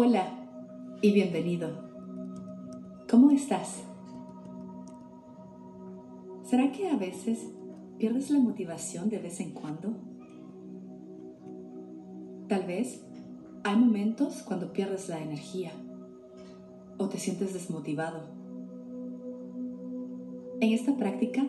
Hola 0.00 0.28
y 1.02 1.10
bienvenido. 1.10 1.70
¿Cómo 3.10 3.32
estás? 3.32 3.82
¿Será 6.44 6.70
que 6.70 6.88
a 6.88 6.96
veces 6.96 7.48
pierdes 7.98 8.30
la 8.30 8.38
motivación 8.38 9.08
de 9.08 9.18
vez 9.18 9.40
en 9.40 9.50
cuando? 9.50 9.96
Tal 12.46 12.64
vez 12.64 13.04
hay 13.64 13.74
momentos 13.74 14.44
cuando 14.44 14.72
pierdes 14.72 15.08
la 15.08 15.20
energía 15.20 15.72
o 16.96 17.08
te 17.08 17.18
sientes 17.18 17.52
desmotivado. 17.52 18.20
En 20.60 20.74
esta 20.74 20.96
práctica 20.96 21.44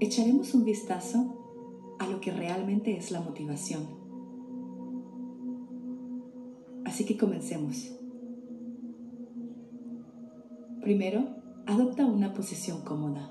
echaremos 0.00 0.52
un 0.52 0.66
vistazo 0.66 1.96
a 1.98 2.06
lo 2.08 2.20
que 2.20 2.30
realmente 2.30 2.94
es 2.94 3.10
la 3.10 3.22
motivación. 3.22 3.97
Así 6.98 7.06
que 7.06 7.16
comencemos. 7.16 7.92
Primero, 10.80 11.28
adopta 11.64 12.04
una 12.04 12.34
posición 12.34 12.80
cómoda. 12.80 13.30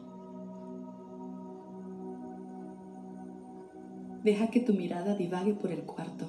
Deja 4.24 4.48
que 4.52 4.62
tu 4.62 4.72
mirada 4.72 5.16
divague 5.16 5.54
por 5.54 5.74
el 5.74 5.84
cuarto. 5.84 6.28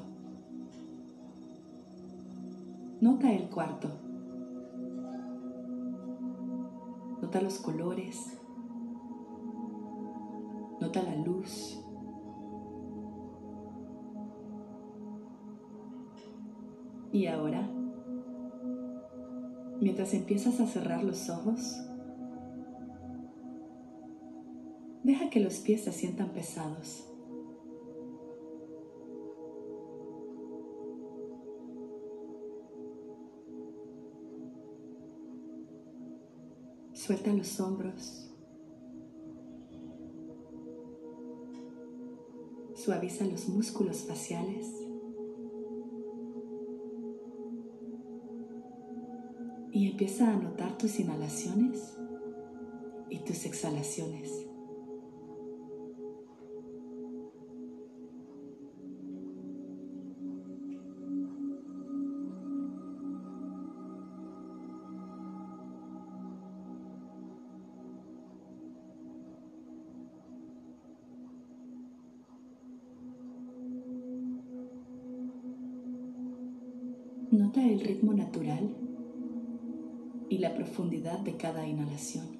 Nota 3.01 3.33
el 3.33 3.49
cuarto. 3.49 3.89
Nota 7.23 7.41
los 7.41 7.61
colores. 7.61 8.37
Nota 10.81 11.05
la 11.05 11.15
luz. 11.15 11.79
Y 17.13 17.27
ahora, 17.27 17.69
mientras 19.81 20.13
empiezas 20.13 20.61
a 20.61 20.67
cerrar 20.67 21.03
los 21.03 21.31
ojos, 21.31 21.81
deja 25.03 25.31
que 25.31 25.41
los 25.41 25.59
pies 25.59 25.85
se 25.85 25.93
sientan 25.93 26.31
pesados. 26.31 27.05
Suelta 36.93 37.33
los 37.33 37.59
hombros. 37.59 38.29
Suaviza 42.75 43.25
los 43.25 43.49
músculos 43.49 44.03
faciales. 44.03 44.88
Y 49.79 49.87
empieza 49.87 50.29
a 50.29 50.35
notar 50.35 50.77
tus 50.77 50.99
inhalaciones 50.99 51.97
y 53.11 53.21
tus 53.21 53.45
exhalaciones. 53.45 54.29
Nota 77.31 77.65
el 77.65 77.79
ritmo 77.79 78.13
natural 78.13 78.89
la 80.39 80.55
profundidad 80.55 81.19
de 81.19 81.37
cada 81.37 81.67
inhalación. 81.67 82.39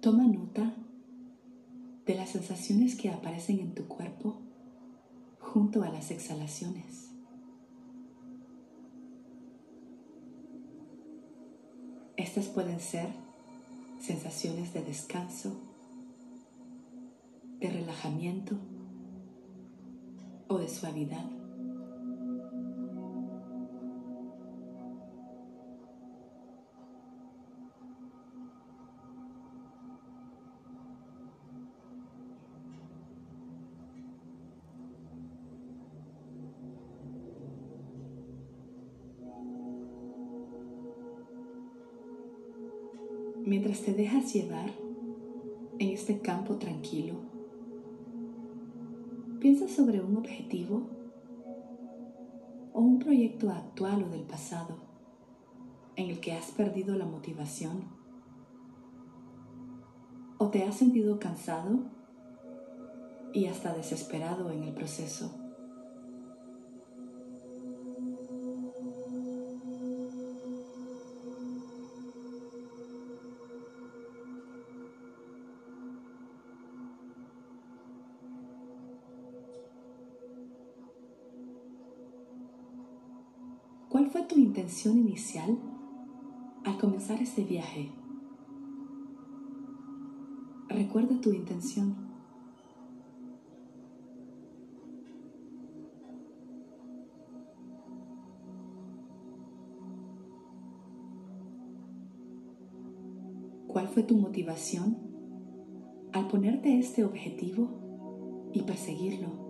Toma 0.00 0.26
nota 0.26 0.74
de 2.06 2.14
las 2.14 2.30
sensaciones 2.30 2.96
que 2.96 3.10
aparecen 3.10 3.58
en 3.58 3.74
tu 3.74 3.86
cuerpo 3.86 4.40
junto 5.38 5.82
a 5.82 5.90
las 5.90 6.10
exhalaciones. 6.10 7.09
Estas 12.30 12.46
pueden 12.46 12.78
ser 12.78 13.08
sensaciones 14.00 14.72
de 14.72 14.84
descanso, 14.84 15.50
de 17.58 17.68
relajamiento 17.68 18.54
o 20.46 20.58
de 20.58 20.68
suavidad. 20.68 21.39
Te 43.82 43.94
dejas 43.94 44.32
llevar 44.34 44.70
en 45.78 45.88
este 45.88 46.20
campo 46.20 46.56
tranquilo, 46.56 47.14
piensa 49.40 49.68
sobre 49.68 50.00
un 50.00 50.16
objetivo 50.16 50.82
o 52.72 52.80
un 52.80 52.98
proyecto 52.98 53.50
actual 53.50 54.02
o 54.02 54.08
del 54.10 54.22
pasado 54.22 54.76
en 55.96 56.10
el 56.10 56.20
que 56.20 56.32
has 56.32 56.50
perdido 56.50 56.94
la 56.96 57.06
motivación 57.06 57.84
o 60.38 60.48
te 60.48 60.64
has 60.64 60.76
sentido 60.76 61.18
cansado 61.18 61.80
y 63.32 63.46
hasta 63.46 63.74
desesperado 63.74 64.50
en 64.50 64.64
el 64.64 64.74
proceso. 64.74 65.39
¿Cuál 84.00 84.12
fue 84.12 84.22
tu 84.22 84.38
intención 84.38 84.96
inicial 84.96 85.58
al 86.64 86.78
comenzar 86.78 87.20
ese 87.20 87.44
viaje? 87.44 87.90
Recuerda 90.70 91.20
tu 91.20 91.34
intención. 91.34 91.94
¿Cuál 103.66 103.88
fue 103.88 104.02
tu 104.02 104.16
motivación 104.16 104.96
al 106.14 106.26
ponerte 106.28 106.78
este 106.78 107.04
objetivo 107.04 108.48
y 108.54 108.62
perseguirlo? 108.62 109.49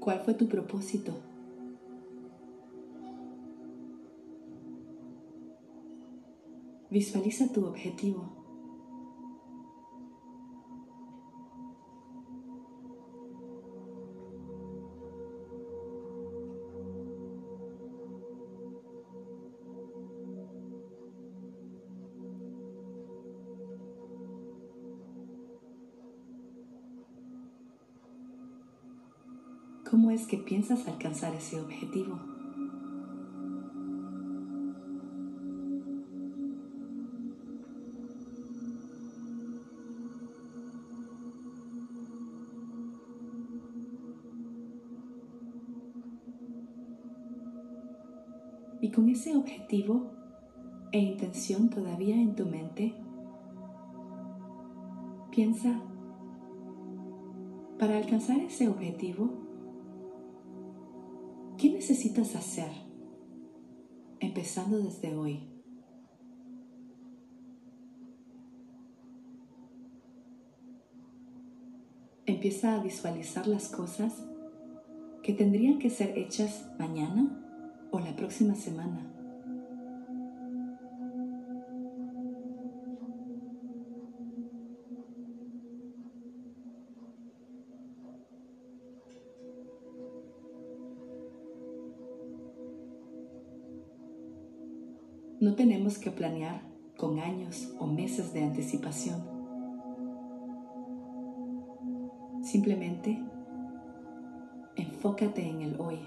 ¿Cuál 0.00 0.20
fue 0.24 0.32
tu 0.32 0.48
propósito? 0.48 1.12
Visualiza 6.88 7.52
tu 7.52 7.66
objetivo. 7.66 8.39
¿Cómo 29.90 30.12
es 30.12 30.28
que 30.28 30.36
piensas 30.36 30.86
alcanzar 30.86 31.34
ese 31.34 31.60
objetivo? 31.60 32.16
Y 48.80 48.92
con 48.92 49.08
ese 49.08 49.36
objetivo 49.36 50.12
e 50.92 51.00
intención 51.00 51.68
todavía 51.68 52.14
en 52.14 52.36
tu 52.36 52.46
mente, 52.46 52.94
piensa, 55.32 55.82
para 57.76 57.96
alcanzar 57.96 58.38
ese 58.38 58.68
objetivo, 58.68 59.49
¿qué 61.60 61.68
necesitas 61.68 62.34
hacer? 62.36 62.70
Empezando 64.18 64.78
desde 64.78 65.14
hoy. 65.14 65.40
Empieza 72.24 72.76
a 72.76 72.82
visualizar 72.82 73.46
las 73.46 73.68
cosas 73.68 74.24
que 75.22 75.34
tendrían 75.34 75.78
que 75.78 75.90
ser 75.90 76.16
hechas 76.16 76.66
mañana 76.78 77.88
o 77.90 78.00
la 78.00 78.16
próxima 78.16 78.54
semana. 78.54 79.09
No 95.50 95.56
tenemos 95.56 95.98
que 95.98 96.12
planear 96.12 96.62
con 96.96 97.18
años 97.18 97.74
o 97.80 97.86
meses 97.88 98.32
de 98.32 98.44
anticipación. 98.44 99.20
Simplemente 102.40 103.20
enfócate 104.76 105.44
en 105.44 105.62
el 105.62 105.80
hoy. 105.80 105.98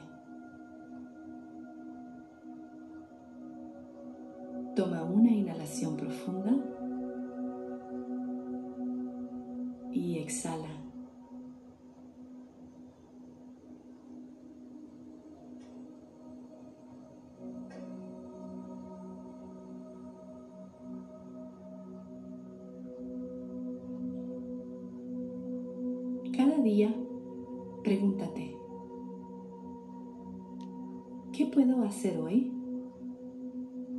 Toma 4.77 5.03
una 5.03 5.31
inhalación 5.31 5.97
profunda 5.97 6.53
y 9.91 10.19
exhala. 10.19 10.82
Cada 26.53 26.65
día 26.65 26.95
pregúntate, 27.83 28.55
¿qué 31.31 31.47
puedo 31.47 31.81
hacer 31.81 32.19
hoy 32.19 32.53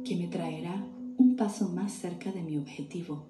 que 0.04 0.14
me 0.14 0.28
traerá 0.28 0.86
un 1.18 1.34
paso 1.34 1.68
más 1.70 1.90
cerca 1.90 2.30
de 2.30 2.44
mi 2.44 2.56
objetivo? 2.56 3.26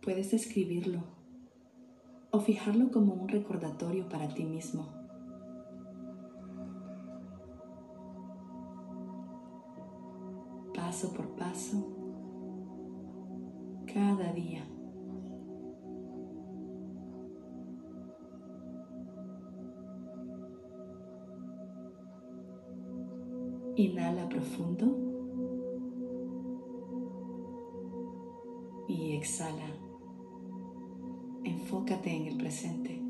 Puedes 0.00 0.32
escribirlo 0.32 1.02
o 2.30 2.38
fijarlo 2.38 2.92
como 2.92 3.14
un 3.14 3.26
recordatorio 3.26 4.08
para 4.08 4.32
ti 4.32 4.44
mismo. 4.44 4.86
Paso 10.72 11.12
por 11.12 11.34
paso 11.34 11.99
cada 13.92 14.32
día. 14.32 14.64
Inhala 23.76 24.28
profundo 24.28 24.86
y 28.88 29.16
exhala. 29.16 29.66
Enfócate 31.44 32.14
en 32.14 32.26
el 32.26 32.36
presente. 32.36 33.09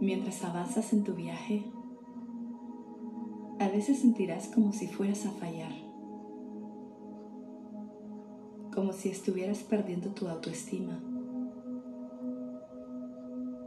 Mientras 0.00 0.44
avanzas 0.44 0.92
en 0.92 1.02
tu 1.02 1.14
viaje, 1.14 1.64
a 3.58 3.68
veces 3.68 3.98
sentirás 3.98 4.46
como 4.48 4.72
si 4.72 4.86
fueras 4.86 5.26
a 5.26 5.32
fallar, 5.32 5.72
como 8.72 8.92
si 8.92 9.08
estuvieras 9.08 9.64
perdiendo 9.64 10.10
tu 10.10 10.28
autoestima 10.28 11.02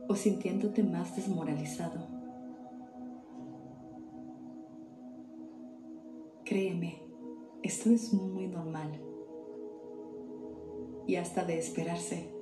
o 0.08 0.16
sintiéndote 0.16 0.84
más 0.84 1.16
desmoralizado. 1.18 2.08
Créeme, 6.46 7.02
esto 7.62 7.90
es 7.90 8.14
muy 8.14 8.48
normal 8.48 9.02
y 11.08 11.18
hasta 11.18 11.44
de 11.44 11.58
esperarse. 11.58 12.41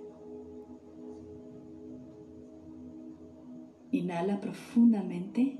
Inhala 3.92 4.40
profundamente 4.40 5.58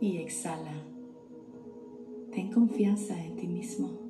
y 0.00 0.16
exhala. 0.18 0.72
Ten 2.32 2.50
confianza 2.50 3.22
en 3.22 3.36
ti 3.36 3.46
mismo. 3.46 4.05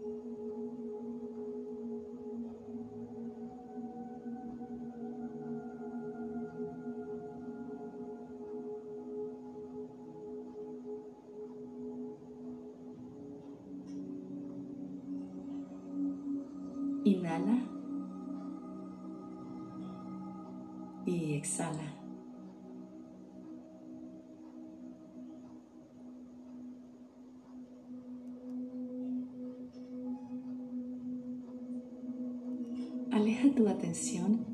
Aleja 33.16 33.48
tu 33.54 33.66
atención 33.66 34.44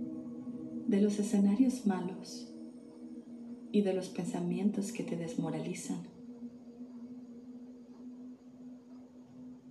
de 0.86 1.00
los 1.00 1.18
escenarios 1.18 1.84
malos 1.84 2.48
y 3.72 3.80
de 3.82 3.92
los 3.92 4.08
pensamientos 4.08 4.92
que 4.92 5.02
te 5.02 5.16
desmoralizan. 5.16 6.06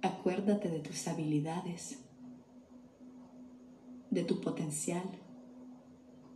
Acuérdate 0.02 0.70
de 0.70 0.80
tus 0.80 1.08
habilidades, 1.08 2.00
de 4.10 4.26
tu 4.26 4.42
potencial 4.42 5.10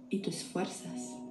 y 0.09 0.19
tus 0.19 0.45
fuerzas. 0.45 1.24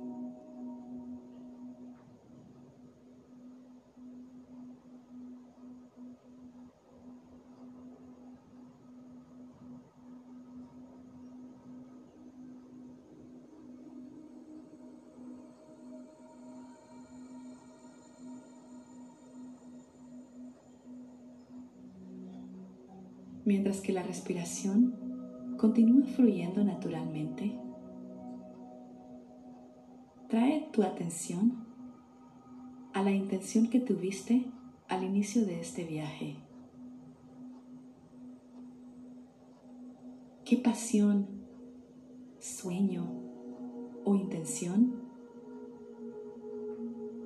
Mientras 23.45 23.81
que 23.81 23.93
la 23.93 24.03
respiración 24.03 24.95
continúa 25.59 26.07
fluyendo 26.07 26.65
naturalmente, 26.65 27.59
Trae 30.35 30.69
tu 30.73 30.83
atención 30.83 31.65
a 32.93 33.05
la 33.05 33.13
intención 33.13 33.69
que 33.69 33.79
tuviste 33.79 34.47
al 34.89 35.05
inicio 35.05 35.47
de 35.47 35.61
este 35.61 35.85
viaje. 35.85 36.35
¿Qué 40.45 40.57
pasión, 40.57 41.29
sueño 42.41 43.07
o 44.05 44.17
intención 44.17 44.95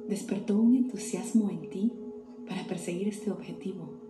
despertó 0.06 0.58
un 0.58 0.74
entusiasmo 0.74 1.48
en 1.48 1.70
ti 1.70 1.92
para 2.46 2.66
perseguir 2.66 3.08
este 3.08 3.30
objetivo? 3.30 4.07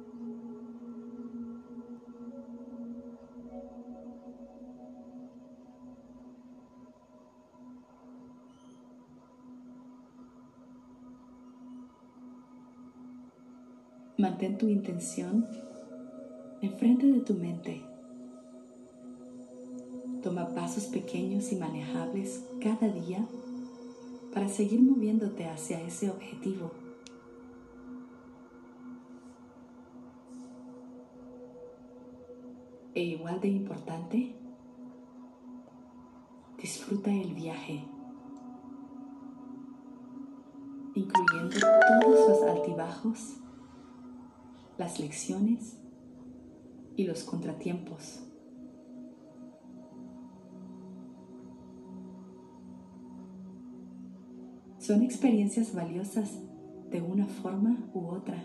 Mantén 14.18 14.58
tu 14.58 14.66
intención 14.66 15.46
enfrente 16.60 17.06
de 17.06 17.20
tu 17.20 17.34
mente. 17.34 17.80
Toma 20.24 20.52
pasos 20.56 20.86
pequeños 20.86 21.52
y 21.52 21.56
manejables 21.56 22.44
cada 22.60 22.88
día 22.88 23.24
para 24.34 24.48
seguir 24.48 24.82
moviéndote 24.82 25.46
hacia 25.46 25.80
ese 25.82 26.10
objetivo. 26.10 26.72
E 32.96 33.04
igual 33.04 33.40
de 33.40 33.46
importante, 33.46 34.34
disfruta 36.60 37.12
el 37.12 37.34
viaje, 37.34 37.84
incluyendo 40.96 41.56
todos 41.60 42.28
los 42.28 42.42
altibajos, 42.42 43.36
las 44.78 45.00
lecciones 45.00 45.76
y 46.96 47.04
los 47.04 47.24
contratiempos. 47.24 48.24
Son 54.78 55.02
experiencias 55.02 55.74
valiosas 55.74 56.38
de 56.90 57.02
una 57.02 57.26
forma 57.26 57.90
u 57.92 58.06
otra. 58.06 58.42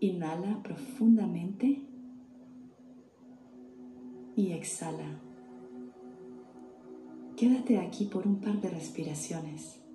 Inhala 0.00 0.62
profundamente 0.62 1.82
y 4.36 4.52
exhala. 4.52 5.20
Quédate 7.36 7.78
aquí 7.78 8.04
por 8.04 8.26
un 8.26 8.40
par 8.40 8.60
de 8.60 8.68
respiraciones. 8.68 9.85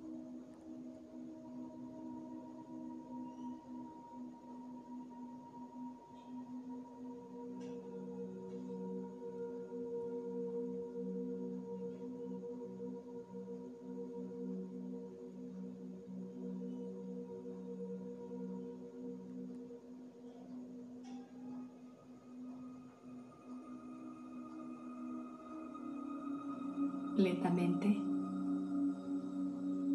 Lentamente 27.22 27.86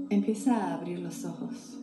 empieza 0.10 0.56
a 0.56 0.76
abrir 0.76 1.00
los 1.00 1.26
ojos. 1.26 1.78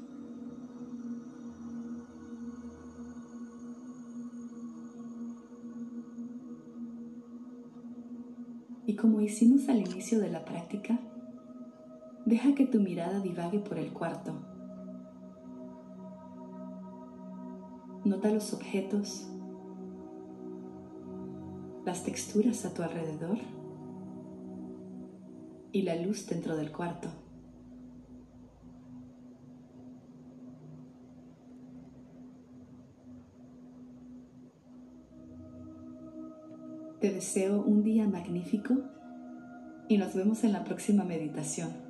Y 8.87 8.97
como 8.97 9.21
hicimos 9.21 9.69
al 9.69 9.81
inicio 9.81 10.19
de 10.19 10.31
la 10.31 10.47
práctica, 10.47 10.99
deja 12.25 12.55
que 12.55 12.65
tu 12.65 12.81
mirada 12.81 13.21
divague 13.21 13.59
por 13.59 13.77
el 13.79 13.93
cuarto. 13.93 14.33
Nota 18.07 18.31
los 18.31 18.55
objetos, 18.55 19.29
las 21.85 22.03
texturas 22.03 22.65
a 22.65 22.73
tu 22.73 22.83
alrededor 22.83 23.37
y 25.75 25.83
la 25.83 25.97
luz 25.97 26.25
dentro 26.27 26.57
del 26.57 26.71
cuarto. 26.71 27.09
Te 37.01 37.13
deseo 37.13 37.61
un 37.61 37.83
día 37.83 38.07
magnífico 38.07 38.75
y 39.89 39.99
nos 39.99 40.15
vemos 40.15 40.45
en 40.45 40.53
la 40.53 40.63
próxima 40.63 41.03
meditación. 41.03 41.84